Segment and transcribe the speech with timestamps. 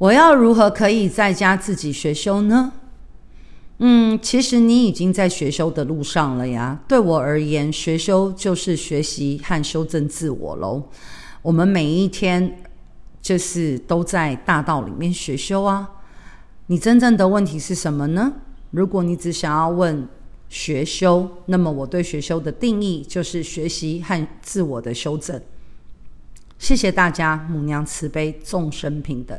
[0.00, 2.72] 我要如何可以在家自己学修呢？
[3.82, 6.80] 嗯其实你已经在学修的路上了呀。
[6.88, 10.88] 对我而言学修就是学习和修正自我喽
[11.42, 12.62] 我们每一天
[13.20, 15.86] 就是都在大道里面学修啊。
[16.68, 18.32] 你真正的问题是什么呢？
[18.70, 20.08] 如果你只想要问
[20.48, 25.38] 学修那么我对学修的定义就是学习和自我的修正。
[26.58, 29.38] 谢谢大家母娘慈悲众生平等。